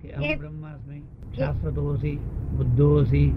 [0.00, 0.98] કે એ- બ્રહ્માસ્મિ
[1.34, 2.16] શાશ્વતોસી
[2.52, 3.28] બુદ્ધોસી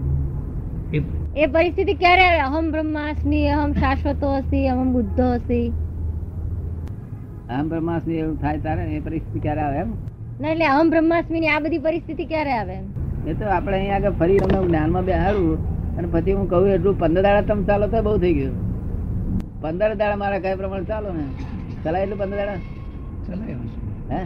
[0.92, 1.00] એ
[1.36, 2.40] એ પરિસ્થિતિ ક્યારે આવે?
[2.46, 5.66] અહમ બ્રહ્માસ્મિ અહમ શાશ્વતો અસી અહમ બુદ્ધો અસી
[7.48, 8.84] આમ બ્રહ્માસ્મિ એવું થાય તારે?
[8.92, 9.90] એ પરિસ્થિતિ ક્યારે આવે એમ?
[10.40, 12.76] ના એટલે અહમ બ્રહ્માસ્મિ ની આ બધી પરિસ્થિતિ ક્યારે આવે
[13.24, 15.58] એ તો આપણે અહીંયા આગળ ફરી તમને જ્ઞાનમાં બેહાડું
[15.96, 18.56] અને પછી હું કહું એટલું પંદર દાડા તમે ચાલો તો બહુ થઈ ગયું.
[19.62, 21.24] પંદર દાડા મારા કયા પ્રમાણે ચાલો ને?
[21.84, 22.60] ચલાય એટલું પંદર દાડા?
[23.26, 23.56] ચલાય
[24.10, 24.20] હે?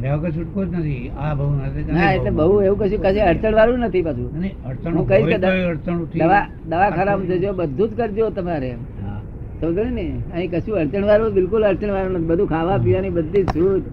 [0.00, 1.10] કર્યા છૂટકો જ નથી.
[1.18, 2.62] આ બહુ નથી ના એટલે બહુ.
[2.62, 4.28] એવું કશું કશું અડચણ વાળું નથી પાછું
[4.66, 7.88] અડચણો હું કહીશ કે હોય તોય દ- અડચણોથી દવા દવાખાનામાં જજો બધું.
[7.90, 9.20] જ કરજો તમારે હા.
[9.60, 10.06] સમજો ને?
[10.34, 12.24] અહીં કશું અડચણ વાળું બિલકુલ અડચણ વાળું નથી.
[12.24, 13.84] બધું ખાવા પીવાની બધી છૂટ.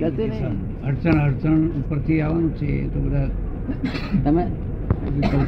[0.00, 0.84] કશું નહીં.
[0.84, 3.28] અડચણ અડચણ ઉપરથી આવવાનું છે તો બધા
[4.24, 4.44] તમે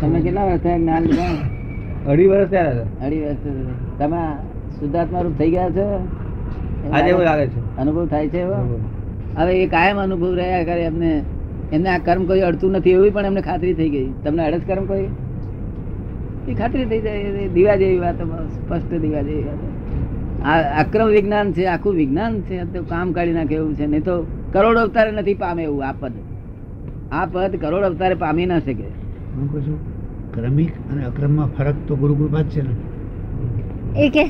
[0.00, 1.34] તમે કેટલા વર્ષ થયા જ્ઞાન લીધા?
[2.12, 3.38] અઢી વર્ષ થયા અઢી વર્ષ
[3.98, 4.22] તમે
[4.80, 5.86] શુદ્ધાત્મા રૂપ થઈ ગયા છો?
[6.92, 7.76] આજે એવું લાગે છે.
[7.76, 8.80] અનુભવ થાય છે એવો?
[9.38, 11.22] હવે એ કાયમ અનુભવ રહ્યા કરે એમને
[11.72, 14.08] એમને આ કર્મ કોઈ અડતું નથી એવી પણ એમને ખાતરી થઈ ગઈ.
[14.24, 15.06] તમને અડસ કર્મ કોઈ?
[16.48, 18.18] એ ખાતરી થઈ જાય દીવા જેવી વાત
[18.54, 19.60] સ્પષ્ટ દીવા જેવી વાત.
[20.44, 23.86] આ અક્રમ વિજ્ઞાન છે આખું વિજ્ઞાન છે તો કામ કાઢી નાખે એવું છે.
[23.86, 26.12] નહીં તો કરોડ અવતારે નથી પામે એવું આ પદ.
[27.12, 28.88] આ પદ કરોડ અવતારે પામી ના શકે.
[29.34, 29.78] હું કહું છું
[30.34, 32.74] ક્રમિક અને અક્રમમાં ફરક તો ગુરુ કૃપા જ છે ને?
[33.96, 34.24] એ કે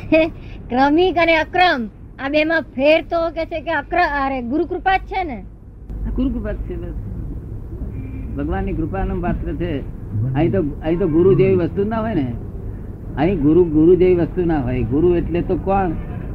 [0.69, 1.89] ક્રમિક અને અક્રમ.
[2.19, 5.45] આ બે માં ફેર તો કે છે કે અક્ર અરે ગુરુ કૃપા જ છે ને.
[6.17, 6.95] ગુરુ કૃપા છે બસ.
[8.77, 9.73] કૃપા નું પાત્ર છે.
[10.35, 12.35] અહીં તો અહીં તો ગુરુ જેવી વસ્તુ ના હોય ને.
[13.17, 14.83] અહીં ગુરુ ગુરુ જેવી વસ્તુ ના હોય.
[14.83, 15.91] ગુરુ એટલે તો કોણ?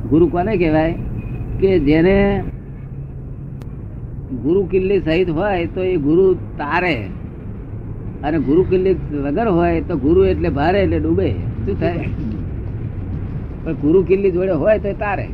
[0.10, 0.94] ગુરુ કોને કહેવાય?
[1.60, 2.44] કે જેને
[4.44, 7.08] ગુરુ કિલ્લી સહિત હોય તો એ ગુરુ તારે.
[8.24, 11.32] અને ગુરુ કિલ્લી વગર હોય તો ગુરુ એટલે ભારે એટલે ડૂબે.
[11.66, 11.98] શું થાય?
[13.64, 15.28] પણ ગુરુ કિલ્લી જોડે હોય તો તારે.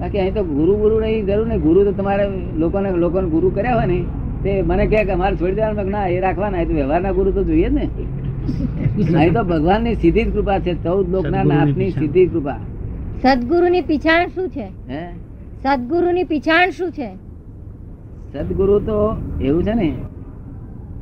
[0.00, 1.60] બાકી અહીં તો ગુરુ ગુરુ નહીં જરૂર નહીં.
[1.66, 2.24] ગુરુ તો તમારે
[2.62, 3.98] લોકોને લોકોને ગુરુ કર્યા હોય ને
[4.42, 5.90] તે મને કહે કે અમારે છોડી દેવાનું.
[5.90, 6.62] ના એ રાખવાના.
[6.62, 7.86] એ તો વ્યવહારના ગુરુ તો જોઈએ જ ને.
[9.20, 10.74] અહીં તો ભગવાનની સીધી જ કૃપા છે.
[10.84, 12.02] ચૌદ લોકના નાથની પીછાણ.
[12.02, 12.60] સીધી કૃપા.
[13.22, 14.66] સદગુરુની પીછાણ શું છે?
[14.90, 15.02] હે?
[15.62, 17.10] સદગુરુની પીછાણ શું છે?
[18.32, 18.98] સદગુરુ તો
[19.40, 19.90] એવું છે ને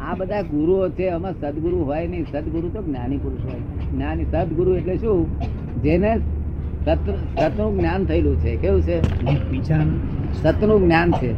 [0.00, 2.24] આ બધા ગુરુઓ છે આમાં સદગુરુ હોય નહીં.
[2.32, 3.60] સદગુરુ તો જ્ઞાની પુરુષ હોય.
[3.92, 5.26] જ્ઞાની સદગુરુ એટલે શું?
[5.82, 6.10] જેને
[6.86, 8.56] સતનું જ્ઞાન થયેલું છે.
[8.56, 9.02] કેવું છે?
[10.42, 11.34] સતનું જ્ઞાન છે.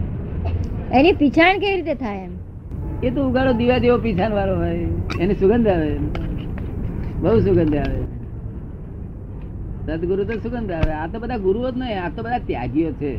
[0.93, 2.31] એની પીછાણ કેવી રીતે થાય એમ?
[3.03, 4.87] એ તો ઉગાડો દીવા જેવો પીછાણ વાળો હોય.
[5.21, 5.97] એની સુગંધ આવે.
[7.21, 8.03] બહુ સુગંધ આવે.
[9.87, 10.93] સદગુરુ તો સુગંધ આવે.
[10.93, 13.19] આ તો બધા ગુરુઓ જ નહીં આ તો બધા ત્યાગીઓ છે.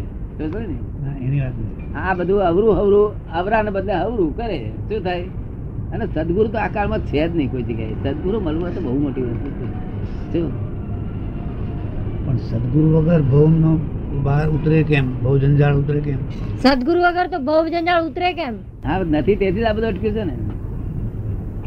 [1.96, 4.72] આ બધું અવરું હવરું અવરા ને બદલે હવરું કરે.
[4.90, 5.22] શું થાય?
[5.94, 7.94] અને સદગુરુ તો આ કાળમાં છે જ નહીં કોઈ જગ્યાએ.
[7.94, 9.66] સદગુરુ મળવું તો બહુ મોટી વસ્તુ છે.
[10.34, 10.69] શું?
[12.48, 13.72] સદગુરુ વગર ભવનો
[14.26, 15.06] બહાર ઉતરે કેમ?
[15.24, 16.20] બહુ જંજાળ ઉતરે કેમ?
[16.64, 18.56] સદગુરુ વગર તો બહુ જંજાળ ઉતરે કેમ?
[18.86, 20.36] હા નથી તેથી જ આ બધું અટક્યું છે ને.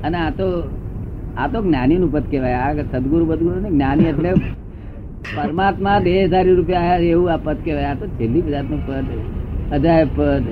[0.06, 0.48] અને આ તો
[1.42, 2.58] આ તો જ્ઞાની નું પદ કહેવાય.
[2.66, 4.30] આ સદગુરુ બદગુરુ ને જ્ઞાની એટલે
[5.36, 7.88] પરમાત્મા દેહધારી રૂપે આવ્યા એવું આ પદ કહેવાય.
[7.92, 9.08] આ તો છેલ્લી જાતનું પદ
[9.76, 10.46] અજાય પદ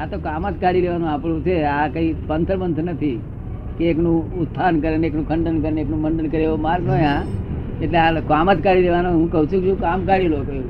[0.00, 1.56] આ તો કામ જ કાઢી લેવાનું આપણું છે.
[1.76, 3.18] આ કઈ પંથર પંથ નથી.
[3.78, 7.08] કે એકનું ઉત્થાન કરે ને એકનું ખંડન કરે ને એકનું મંડન કરે એવો માર્ગ નહીં
[7.14, 7.22] આ
[7.82, 10.66] એટલે આ કામ જ કાઢી દેવાનું, હું કઉ છું કે કામ કાઢી લો કહ્યું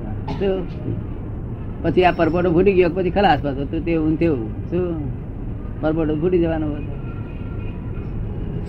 [1.82, 4.50] પછી આ પરપોટો ફૂટી ગયો પછી ખલાસ પાછો, તો તેવું તેવું.
[4.70, 4.84] શું
[5.80, 6.66] પરપોટો ફૂટી જવાનો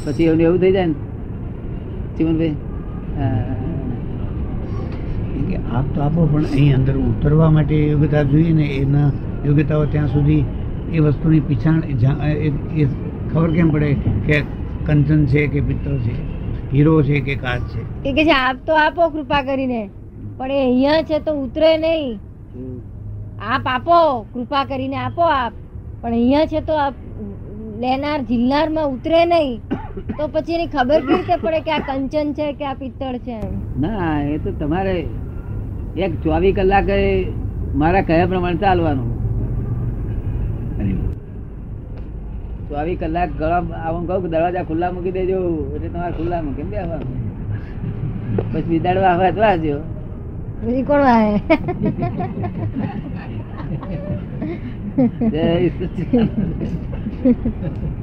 [0.05, 0.25] પછી.
[0.27, 0.95] એવું એવું થઈ જાય ને.
[2.17, 2.55] ચીમનભાઈ?
[5.77, 9.09] આપ તો આપો પણ અહીં અંદર ઉતરવા માટે યોગ્યતા જોઈએ ને, એના
[9.47, 10.43] યોગ્યતાઓ ત્યાં સુધી
[10.93, 11.93] એ વસ્તુની પીછાણ એ
[13.31, 13.89] ખબર કેમ પડે
[14.27, 14.37] કે
[14.87, 16.15] કંચન છે કે પિત્તળ છે?
[16.75, 17.83] હીરો છે કે કાચ છે?
[18.09, 19.81] એ કે છે આપ તો આપો કૃપા કરીને.
[20.39, 22.17] પણ એ અહીંયા છે તો ઉતરે નહીં.
[23.53, 23.99] આપ આપો
[24.33, 25.53] કૃપા કરીને આપો આપ.
[26.01, 26.95] પણ અહીંયા છે તો આપ
[27.85, 29.61] લેનાર જિલ્લારમાં ઉતરે નહીં.
[30.17, 33.39] તો પછી એની ખબર કેવી રીતે પડે કે આ કંચન છે કે આ પિત્તળ છે
[33.83, 34.95] ના એ તો તમારે
[36.05, 36.97] એક ચોવીસ કલાકે
[37.81, 39.11] મારા કયા પ્રમાણે ચાલવાનું.
[42.69, 45.37] ચોવીસ કલાક ગળા આવું કહું કે દરવાજા ખુલ્લા મૂકી દેજો
[45.75, 47.11] એટલે તમારે ખુલ્લા મૂકી બેસવાનું?
[48.51, 51.33] પછી બિદાડવા આવે તો વાહે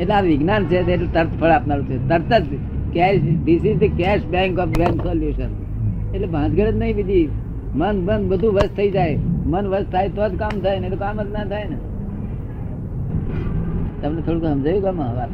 [0.00, 1.96] એટલે આ વિજ્ઞાન છે એટલું તરત ફળ આપનારું છે.
[2.10, 2.50] તરત જ
[2.94, 5.52] cash this is the cash bank of bank solution
[6.14, 7.28] એટલે ભાંજગડ જ નહીં બીજી.
[7.80, 9.16] મન બંધ બધું વસ્ત થઈ જાય.
[9.52, 11.76] મન વશ થાય તો જ કામ થાય ને તો કામ જ ના થાય ને.
[14.02, 15.30] તમને થોડુંક સમજાયું કામ વાત.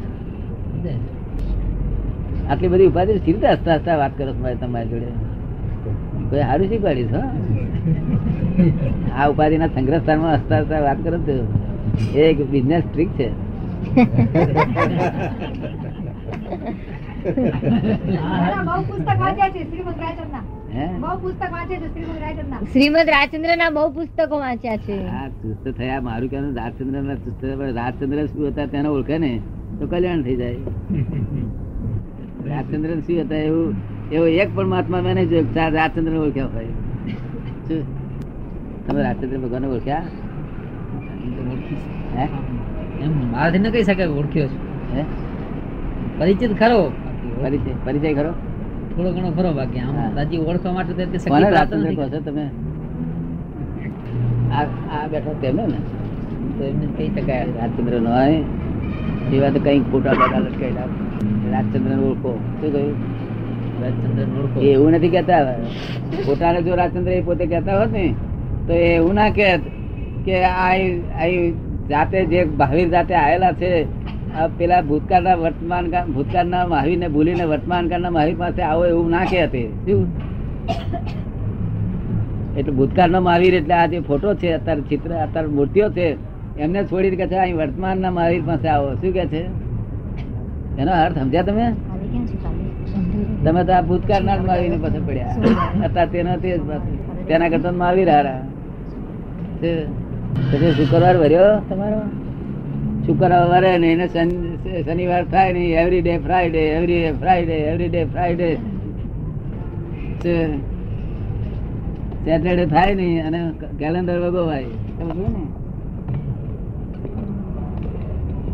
[2.49, 5.05] આટલી બધી ઉપાધિ સી રીતે હસતા હસતા વાત કરો છો તમારી જોડે.
[6.29, 7.31] કોઈ સારું શીખવાડીશ હા?
[9.17, 11.35] આ ઉપાધિના સંગ્રહ સ્થાનમાં હસતા હસતા વાત કરો છો.
[12.15, 13.29] એ એક બિઝનેસ ટ્રીક છે.
[18.65, 20.58] બહુ પુસ્તક વાંચ્યા છે શ્રીમદ.
[20.73, 20.87] હે?
[20.99, 23.01] બહુ પુસ્તક વાંચ્યા શ્રીમદ રાજચંદ્રના.
[23.03, 25.07] રાજચંદ્ર ના બહુ પુસ્તકો વાંચ્યા છે.
[25.07, 26.01] હા ચુસ્ત થયા.
[26.01, 27.45] મારું કહેવાનું રાજચંદ્ર ના ચુસ્ત
[27.75, 29.39] રાજચંદ્ર શું હતા તેને ઓળખે ને?
[29.79, 30.55] તો કલ્યાણ થઈ જાય.
[32.49, 33.73] રાજચંદ્ર શું હતા એવું?
[34.11, 36.65] એવો એક પણ મહાત્મા મેં નહીં જોયો ચાર રાજચંદ્ર ઓળખ્યા હોય.
[37.67, 37.83] શું?
[38.87, 40.03] તમે રાજચંદ્ર ભગવાન ઓળખ્યા?
[42.17, 42.27] હે?
[43.01, 44.97] એમ મારાથી ન કહી શકાય ઓળખ્યો છું.
[44.97, 45.05] હે?
[46.17, 46.91] પરિચિત ખરો.
[47.41, 48.33] પરિચય પરિચય ખરો?
[48.99, 52.45] થોડો ઘણો ખરો બાકી આમ દાદી ઓળખવા માટે તે શક્તિ રાજચંદ્ર કહો છો તમે.
[54.51, 54.63] આ
[54.95, 55.79] આ બેઠો તેમને ને.
[56.55, 57.45] તો એમને કહી શકાય.
[57.59, 58.39] રાજચંદ્ર નો હોય
[59.35, 60.87] એવા તો કઈ ખોટા બધા લટકાયેલા
[61.53, 62.31] રાજચંદ્ર ઓળખો.
[62.59, 62.97] શું કહ્યું?
[64.69, 65.41] એવું નથી કેતા
[66.25, 68.05] પોતાને જો રાજચંદ્ર એ પોતે કેતા હોત ને
[68.67, 69.47] તો એ એવું ના કે
[70.25, 71.29] કે આ
[71.89, 73.69] જાતે જે ભાવિર જાતે આવેલા છે
[74.57, 79.63] પેલા ભૂતકાળના વર્તમાન ભૂતકાળના મહાવીરને ભૂલીને વર્તમાન કાળના મહાવીર પાસે આવો એવું ના કહેતે.
[79.85, 80.01] શું?
[82.57, 86.07] એટલે ભૂતકાળનો મહાવીર એટલે આ જે ફોટો છે, અત્યારે ચિત્ર, અત્યારે મૂર્તિઓ છે,
[86.59, 88.89] એમને છોડીને કે છે અહીં વર્તમાનના મહાવીર પાસે આવો.
[89.01, 89.41] શું કે છે?
[90.81, 91.65] એનો અર્થ સમજ્યા તમે?
[93.43, 95.33] તમે તો આ ભૂતકાળના જ મહાવીરને પાસે પડ્યા.
[95.85, 96.49] અત્યારે તેનો તે
[97.27, 98.41] તેના કરતા મહાવીર હારા
[100.51, 102.01] પછી શુક્રવાર ભર્યો તમારો?
[103.05, 104.07] શુક્રવાર વરે ને એને
[104.83, 108.49] શનિવાર થાય ને every day Friday every day Friday every day Friday
[112.25, 113.39] Saturday થાય નહીં અને
[113.79, 114.63] કેલેન્ડર વગોવાય.
[114.63, 115.41] ને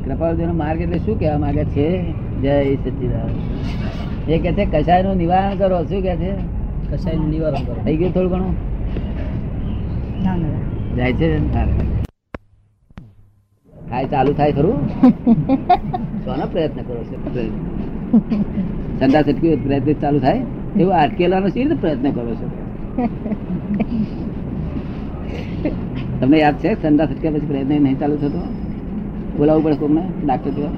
[0.06, 0.54] કૃપાળુદેવ નો?
[0.54, 1.88] માર્ગ એટલે શું કહેવા માંગે છે?
[2.42, 3.32] જય સચિદાન
[4.30, 5.84] એ કે છે કસાયનું નિવારણ કરો.
[5.84, 6.32] શું કે છે?
[6.92, 7.82] કસાયનું નિવારણ કરો.
[7.84, 8.56] થઈ ગયું થોડું ઘણું?
[10.96, 12.05] જાય છે સારું.
[13.96, 14.78] થાય, ચાલુ થાય ખરું?
[16.26, 17.18] કોનો પ્રયત્ન કરો છો?
[19.00, 20.42] સટકી પ્રયત્ન ચાલુ થાય.
[20.80, 22.48] એવું અટકેલાનો સી રીતે પ્રયત્ન કરો છો?
[26.20, 28.42] તમને યાદ છે સંડા સટક્યા પછી પ્રયત્ન નહીં ચાલુ થતો?
[29.38, 30.04] બોલાવવું પડે કોકને?
[30.26, 30.74] ડાક્ટર જોવા?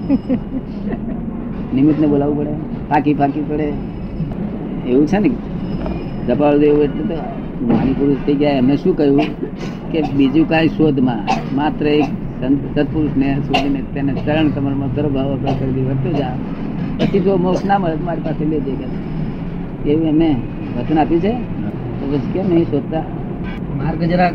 [1.75, 2.53] નિમિત્તને બોલાવવું પડે?
[2.89, 3.67] ફાંકી ફાંકી પડે?
[4.91, 5.31] એવું છે ને?
[6.27, 7.17] જપાળ દેવું એટલે તો
[7.67, 9.27] માની પુરુષ થઈ ગયા, એમને શું કહ્યું?
[9.91, 11.21] કે બીજું કાંઈ શોધમાં,
[11.55, 12.09] માત્ર એક
[12.39, 15.29] સંત સત્પુરુષને શોધીને તેને ચરણ કમરમાં સર્વ ભાવ
[15.59, 16.33] કરી દીધો વધતો જા.
[16.99, 18.87] પછી જો મોક્ષ ના મળે તો મારી પાસે લેજે કે
[19.91, 20.29] એવું એમને
[20.77, 21.33] વચન આપ્યું છે?
[21.99, 23.03] તો પછી કેમ નહીં શોધતા?
[23.77, 24.33] માર્ગ જરાક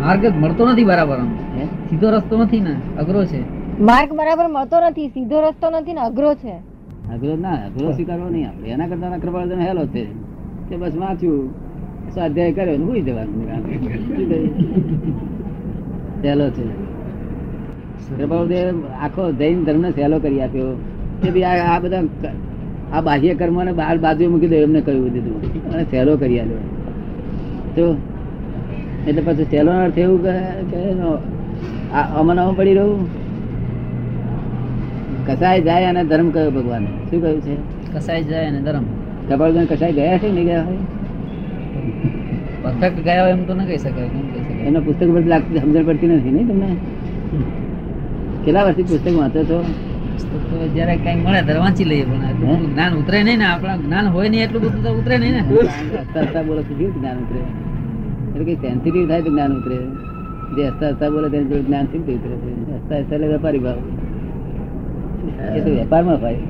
[0.00, 1.30] માર્ગ જ મળતો નથી બરાબર આમ.
[1.88, 3.40] સીધો રસ્તો નથી ને અઘરો છે.
[3.80, 6.54] માર્ગ બરાબર મળતો નથી સીધો રસ્તો નથી ને અઘરો છે.
[7.14, 8.68] અઘરો ના અઘરો સ્વીકારવો નહીં આપણે.
[8.68, 10.04] એના કરતા કૃપાળજન હેલો છે.
[10.68, 11.44] કે બસ વાંચ્યું
[12.12, 13.44] સ્વાધ્યાય કર્યો ને ભૂલી જવાનું?
[16.24, 16.66] સહેલો છે.
[18.16, 18.74] પ્રભાવદેવ
[19.04, 20.68] આખો જૈન ધર્મને સહેલો કરી આપ્યો.
[21.22, 22.02] કે ભઈ આ બધા
[22.92, 25.38] આ બાહ્ય કર્મોને બહાર બાજુ મૂકી દો એમને કહ્યું દીધું
[25.72, 26.62] અને સહેલો કરી આપ્યો.
[27.76, 27.84] તો
[29.08, 30.34] એટલે પછી સહેલો અર્થ એવું કે
[30.70, 30.80] કે
[32.20, 33.02] અમન અમ પડી રહ્યું
[35.26, 36.84] કસાય જાય અને ધર્મ કયો ભગવાન?
[37.08, 37.54] શું કહ્યું છે?
[37.94, 38.84] કસાય જાય અને ધર્મ.
[39.28, 40.80] કપાળજન કસાય ગયા છે કે નહીં ગયા હોય?
[42.62, 45.84] પથક ગયા હોય એમ તો ન કહી શકાય કેમ શકાય એના પુસ્તક પર લાગતી સમજણ
[45.88, 46.68] પડતી નથી નહીં તમને?
[48.44, 49.58] કેટલા વર્ષથી પુસ્તક વાંચો છો?
[50.74, 52.24] જયારે કઈ મળે ત્યારે વાંચી લઈએ પણ
[52.70, 55.42] જ્ઞાન ઉતરે નહીં ને આપણા જ્ઞાન હોય નહીં એટલું બધું તો ઉતરે નહીં ને.
[56.00, 57.40] હસતા હસતા બોલો જ્ઞાન ઉતરે?
[58.32, 59.78] એટલે કઈ સેન્સિટિવ થાય તો જ્ઞાન ઉતરે.
[60.56, 62.50] જે હસતા હસતા બોલે તેની જોડે જ્ઞાન કેમ ઉતરે છે?
[62.78, 63.78] હસતા હસતા એટલે વેપારી ભાવ.
[65.56, 66.40] એ તો વેપારમાં ભાઈ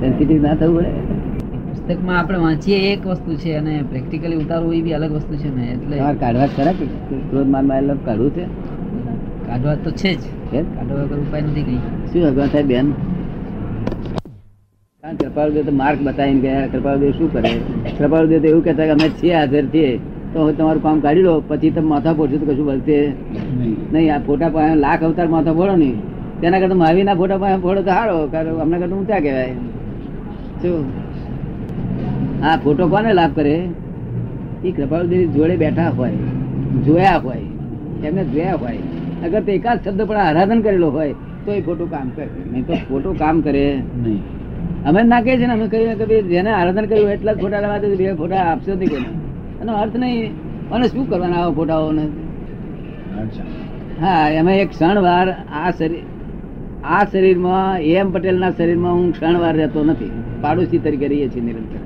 [0.00, 0.90] સેન્સિટિવ ના થવું પડે?
[1.72, 5.64] પુસ્તકમાં આપણે વાંચીએ એક વસ્તુ છે અને પ્રેક્ટિકલી ઉતારવું એ બી અલગ વસ્તુ છે ને
[5.66, 6.86] એટલે કાઢવા જ ખરા કે
[7.30, 8.44] ક્રોધ માનમાં કાઢવું છે?
[9.46, 10.20] કાઢવા તો છે જ.
[10.20, 11.76] છે કાઢવા વગર ઉપાય નથી કઈ.
[12.12, 12.92] શું અગવા થાય બેન?
[15.02, 17.50] કારણ કૃપાળુદેવ તો માર્ક બતાવીને ગયા કૃપાળુદેવ શું કરે?
[17.98, 19.98] કૃપાળુદેવ તો એવું કહેતા કે અમે છીએ હાજર છીએ
[20.32, 23.12] તો હવે તમારું કામ કાઢી લો પછી તમે માથા પોડશો તો કશું બનશે?
[23.92, 24.14] નહીં.
[24.14, 25.96] આ ફોટા પાસે લાખ અવતાર માથા ફોડો નહીં.
[26.40, 29.52] તેના કરતા મહાવીરના ફોટા પાસે ફોડો તો સારો કારણ અમને કરતા ઊંચા કહેવાય.
[30.62, 31.01] શું?
[32.42, 33.56] હા ફોટો કોને લાભ કરે?
[34.64, 36.18] એ કૃપાળુદેવ જોડે બેઠા હોય
[36.86, 37.46] જોયા હોય
[38.06, 38.80] એમને જોયા હોય.
[39.24, 42.28] અગર તે એકાદ શબ્દ પણ આરાધન કરેલો હોય તો એ ફોટો કામ કરે.
[42.52, 43.64] નહીં તો ફોટો કામ કરે.
[44.04, 44.22] નહીં.
[44.86, 47.62] અમે ના કહીએ છીએ ને અમે કહીએ કે ભાઈ જેને આરાધન કર્યું એટલા જ ફોટા
[47.64, 49.06] લેવા દે બે ફોટા આપશો નહીં કોઈ
[49.62, 50.32] એનો અર્થ નહીં.
[50.72, 52.04] અને શું કરવાના આવા ફોટાઓને?
[54.02, 55.28] હા એમાં એક ક્ષણવાર
[55.60, 56.04] આ શરીર
[56.96, 60.12] આ શરીરમાં એમ પટેલના શરીરમાં હું ક્ષણવાર રહેતો નથી.
[60.42, 61.82] પાડોશી તરીકે રહીએ છીએ નિરંતર.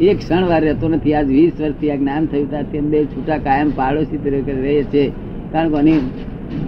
[0.00, 1.14] એક ક્ષણ વાર રહેતો નથી.
[1.14, 5.08] આજ વીસ વર્ષથી આ જ્ઞાન થયું ત્યારથી એમ બે છૂટા કાયમ પાડોશી તરીકે રહે છે.
[5.52, 6.00] કારણ કે એની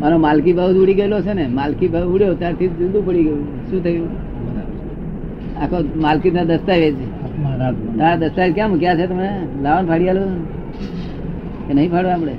[0.00, 1.46] મારો માલકી ભાવ ઉડી ગયેલો છે ને.
[1.46, 3.70] માલકી ભાવ ઉડ્યો ત્યારથી જુદું પડી ગયું.
[3.70, 4.08] શું થયું?
[5.62, 6.94] આખો માલકીના દસ્તાવેજ.
[7.98, 9.28] તારા દસ્તાવેજ ક્યાં મૂક્યા છે તમે?
[9.62, 10.20] લાવણ ફાડી આલો.
[11.68, 12.32] કે નહીં ફાડવા આપણે?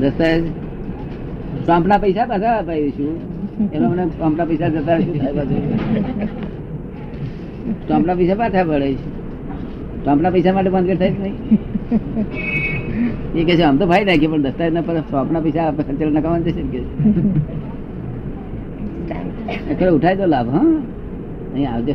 [0.00, 0.44] દસ્તાવેજ?
[1.64, 3.14] સ્વામ્પના પૈસા પાછા અપાવીશું
[3.72, 5.04] એનો મને સ્વામ્પના પૈસા જતા રહે,
[7.86, 9.18] સ્વામ્પના પૈસા પાછા પડે છે.
[10.04, 11.34] સ્વામ્પના પૈસા માટે બંધ થાય જ નહીં?
[13.34, 16.38] એ કે છે આમ તો ફાઈ નાખીએ પણ દસ્તાવેજ ના પડે સ્વામ્પના પૈસા ખર્ચેલ નકામા
[16.38, 17.08] જશે કે છે.
[19.72, 20.82] ઉઠાય ઉઠાઈ દો લાભ હા?
[21.54, 21.92] અહીં આવજો.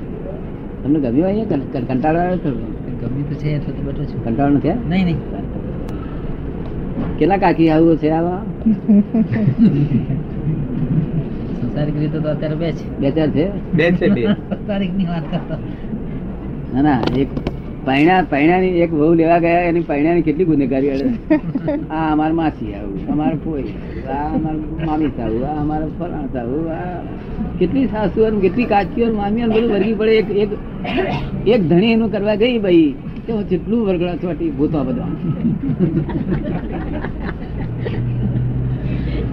[0.83, 4.25] તમને ગમ્યું અહીંયા કં- કં- કંટાળો આવ્યો તો ગમ્યું તો છે એટલે તો બેઠો છું.
[4.25, 5.17] કંટાળો નથી નહીં નહીં.
[7.19, 8.41] કેટલા કાકી આવું છે આવા?
[11.73, 12.85] સંસારિક રીતે તો અત્યારે બે છે.
[12.99, 13.45] બે ચાર છે?
[13.73, 14.23] બે છે બે.
[14.67, 15.55] તારીખની વાત કરતો.
[16.73, 17.29] ના ના એક
[17.85, 21.07] પૈણા પૈણાની એક વહુ લેવા ગયા એની પૈણાની કેટલી ગુનેગારી અડે
[21.95, 23.73] આ અમાર માસી આવું અમારે ફોઈ
[24.09, 26.99] આ અમાર મામી સાવું આ અમારે ફલાણ સાવું આ
[27.59, 30.13] કેટલી સાસુ અને કેટલી કાચીઓ અને મામીઓ ને બધું વર્ગી પડે.
[30.19, 30.51] એક એક
[31.47, 32.89] એક ધણી એનું કરવા ગઈ ભાઈ
[33.25, 35.11] તો જેટલું વરગડા છોટી ભૂતો બધા.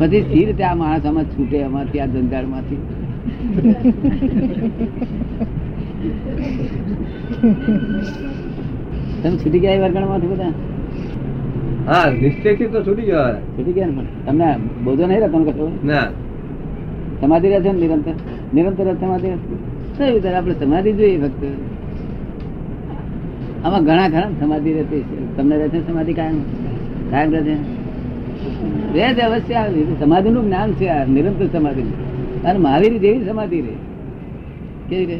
[0.00, 2.80] પછી સી રીતે આ માણસ આમાં છૂટે અમારથી આ જંજાળમાંથી
[9.22, 10.52] તમે છૂટી ગયા વર્ગણમાંથી બધા?
[11.86, 14.48] હા નિશ્ચયથી તો છૂટી ગયા છૂટી ગયા ને તમને
[14.84, 16.06] બોધો નહીં રહેતો કશો ના.
[17.20, 18.14] સમાધિ રહે છે ને નિરંતર?
[18.54, 19.36] નિરંતર સમાધિ રહે?
[19.36, 19.56] છે?
[19.98, 20.28] કઈ રીતે?
[20.34, 21.42] આપણે સમાધિ જોઈએ ફક્ત.
[23.64, 25.02] આમાં ઘણા ઘણા સમાધિ રહેતી
[25.36, 26.38] તમને રહે છે સમાધિ કાયમ?
[27.10, 27.79] કાયમ રહે છે?
[28.94, 29.64] છે અવશ્ય
[30.00, 31.82] સમાધિ નું જ્ઞાન છે આ નિરંતર સમાધિ.
[32.44, 33.74] અને મહાવીર જેવી સમાધિ રે.
[34.88, 35.18] કેવી રે?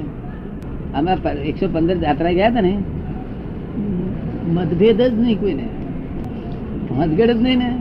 [0.95, 1.13] અમે
[1.45, 2.79] એકસો પંદર જાત્રા ગયા હતા ને?
[4.53, 5.65] મતભેદ જ નહીં કોઈને.
[6.97, 7.77] મતભેદ જ નહીં ને.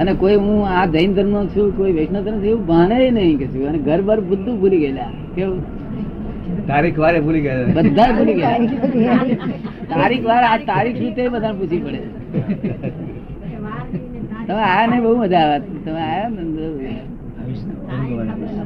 [0.00, 3.68] અને કોઈ હું આ જૈન ધર્મ છું કોઈ વૈષ્ણવ ધર્મ એવું ભાણે નહીં કે છું
[3.68, 5.10] અને ઘર બર બધું ભૂલી ગયેલા.
[5.34, 5.78] કેવું?
[6.66, 8.58] તારીખ વારે ભૂલી ગયા બધા ભૂલી ગયા.
[9.94, 12.00] તારીખ વાર આ તારીખ રીતે તે બધાને પૂછી પડે.
[14.48, 15.66] તમે આયા ને બહુ મજા આવે.
[15.84, 16.42] તમે આયા ને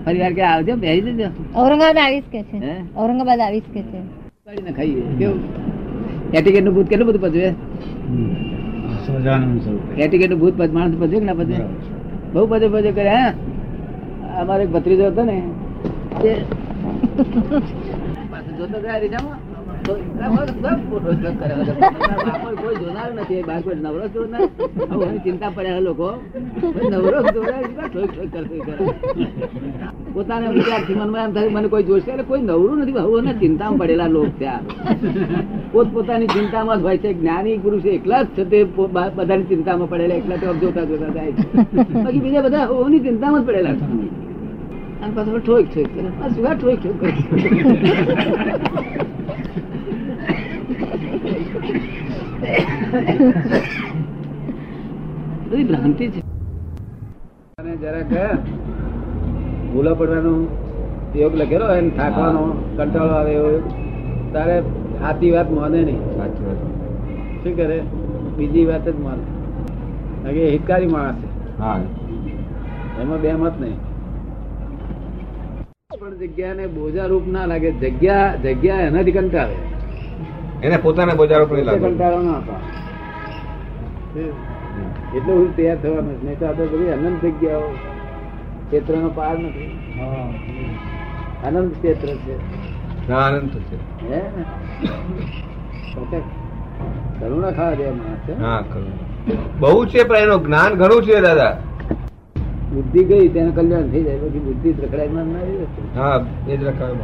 [0.05, 0.77] ફરી વાર કે આવજો?
[0.77, 1.29] બેસી જજો.
[1.57, 2.59] ઔરંગાબાદ આવીશ કે છે?
[2.97, 4.01] ઔરંગાબાદ આવીશ કે છે?
[4.47, 5.03] કરીને ખાઈએ.
[5.19, 5.41] કેવું?
[6.33, 7.23] એટિકેટનું ભૂત કેટલું બધું
[9.05, 11.67] સ્વરૂપે એટિકેટનું ભૂત માણસ પચવે કે ના પચવે
[12.35, 13.35] બહુ પચે પચે કરે હા?
[14.41, 15.43] અમારો એક ભત્રીજો હતો ને
[18.59, 19.39] જોતો ગયા રીઢામાં.
[19.87, 20.03] કોઈ.
[25.19, 26.09] ચિંતા પડ્યા લોકો.
[26.91, 27.23] નવરો.
[30.13, 30.49] પોતાને
[31.49, 32.93] મને કોઈ જોશે કોઈ નવરું નથી.
[33.41, 34.61] ચિંતામાં પડેલા લોક ત્યાં.
[35.73, 37.13] પોત પોતાની ચિંતામાં જ હોય છે.
[37.15, 38.65] જ્ઞાની પુરુષ એકલા જ છે તે
[39.17, 40.15] બધાની ચિંતામાં પડેલા.
[40.15, 41.33] એકલા તો જોતા જોતા જાય
[42.03, 44.23] બાકી બીજા બધા હોવાની ચિંતામાં જ પડેલા છે.
[45.03, 46.09] અને પાછો ઠોક ઠોક કરે.
[46.29, 47.13] શું ઠોક ઠોક કરે.
[55.51, 56.21] બધી ભ્રાંતિ છે.
[57.59, 58.13] અને જરાક
[59.73, 60.33] ભૂલો પડવાનો
[61.17, 62.43] યોગ લખેલો એને થાકવાનો
[62.77, 63.51] કંટાળો આવે એવો
[64.33, 64.61] તારે
[65.01, 66.01] સાચી વાત માને નહીં.
[66.17, 66.61] સાચી વાત.
[67.45, 67.79] શું કરે?
[68.37, 69.25] બીજી વાત જ માને.
[70.23, 71.59] કારણ કે હિતકારી માણસ છે.
[71.59, 71.81] હા.
[73.03, 73.79] એમાં બે મત નહીં.
[76.01, 77.71] પણ જગ્યાને બોજા રૂપ ના લાગે.
[77.73, 79.72] જગ્યા જગ્યા એનાથી કંટાળે.
[80.63, 81.89] એને પોતાને બજારો પર લાગે.
[81.89, 82.61] કંટાળો ના હતા
[85.17, 86.25] એટલે હું તૈયાર થવાનું છે.
[86.27, 87.71] નહીં તો આપણે બધી અનંત જગ્યાઓ.
[88.69, 89.71] ક્ષેત્રનો પાર નથી.
[91.47, 92.35] અનંત ક્ષેત્ર છે.
[93.13, 93.77] અનંત છે.
[94.11, 94.21] હે?
[97.21, 98.35] કરુણા ખાવા દે માણસ છે?
[98.41, 99.41] હા કરુણા.
[99.61, 101.53] બહુ છે પણ એનું જ્ઞાન ઘણું છે દાદા.
[102.73, 104.19] બુદ્ધિ ગઈ તેનું કલ્યાણ થઈ જાય.
[104.19, 105.67] પછી બુદ્ધિ રખડાય ના રહી
[105.97, 106.17] હા
[106.49, 106.95] એ જ રખાવે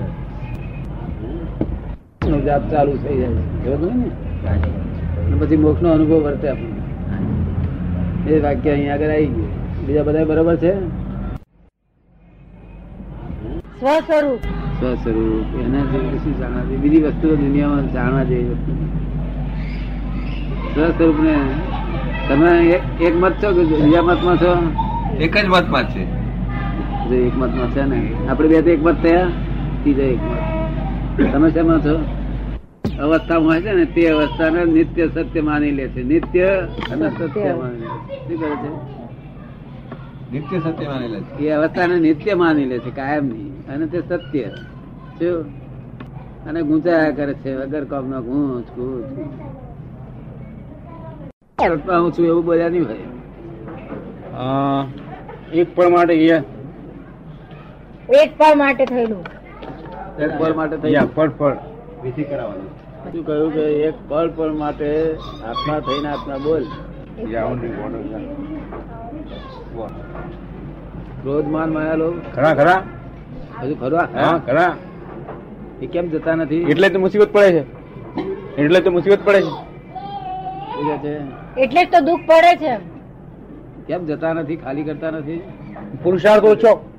[2.28, 3.94] નો જાપ ચાલુ થઈ જાય છે.
[3.94, 5.36] ને?
[5.38, 6.78] પછી મોક્ષ નો અનુભવ વર્તે આપણને.
[8.30, 9.58] એ વાક્ય અહીંયા આગળ આવી ગયું.
[9.86, 10.88] બીજા બધા બરોબર છે?
[13.80, 14.38] સ્વસ્વરૂપ.
[14.80, 15.60] સ્વસ્વરૂપ.
[15.60, 18.74] એના જેવું શું જાણવા બીજી વસ્તુ દુનિયામાં જાણવા જેવી વસ્તુ
[20.74, 21.34] સ્વસ્વરૂપ ને
[22.28, 24.72] તમે એક- એક મત છો કે બીજા મતમાં છો?
[25.16, 26.04] એક જ મતમાં જ છે.
[27.08, 28.12] જો એક મતમાં છે ને.
[28.28, 29.24] આપણે બે તો એક મત થયા
[29.82, 31.32] ત્રીજા એક મત.
[31.32, 32.17] તમે શેમાં છો?
[33.00, 36.02] અવસ્થામાં હોય છે ને તે અવસ્થાને નિત્ય સત્ય માની લે છે.
[36.02, 36.46] નિત્ય
[36.92, 37.54] અને સત્ય.
[37.54, 38.28] માની લે છે.
[38.28, 38.98] શું કરે છે?
[40.32, 41.44] નિત્ય સત્ય માનેલા છે.
[41.44, 44.48] એ અવસ્થાને નિત્ય માની લે છે કાયમ નહીં અને તે સત્ય.
[45.18, 45.68] શું?
[46.44, 48.66] અને ગુંચાયા કરે છે વગર કામના નો ગુંચ.
[48.76, 49.10] ગુંચ
[51.88, 53.04] હું છું એવું બોલ્યા નહીં ભાઈ
[55.52, 56.42] એક પણ માટે ગયા
[58.22, 59.24] એક પળ માટે થયેલું.
[60.22, 61.56] એક પળ માટે થઈ યા, પળ પળ
[62.02, 62.87] વિધિ કરાવવાની.
[63.12, 66.64] શું કહ્યું કે એક પળ પળ માટે આત્મા થઈને આત્મા બોલ.
[67.30, 68.20] યા, only water, યા.
[69.76, 69.90] વાહ.
[71.22, 72.82] ક્રોધ માન માયા લોભ ખરા ખરા.
[73.62, 74.08] હજુ ખરા?
[74.22, 74.76] હા ખરા.
[75.82, 76.56] એ કેમ જતા નથી?
[76.56, 77.64] એટલે તો મુસીબત પડે છે.
[78.62, 79.52] એટલે તો મુસીબત પડે છે.
[81.60, 82.76] એટલે જ તો દુઃખ પડે છે
[83.86, 84.56] કેમ જતા નથી?
[84.56, 85.42] ખાલી કરતા નથી?
[86.02, 86.90] પુરુષાર્થ ઓછો.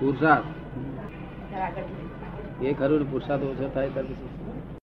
[0.00, 0.44] પુરુષાર્થ?
[2.64, 4.08] એ ખરું પુરુષાર્થ ઓછો થાય ત્યારે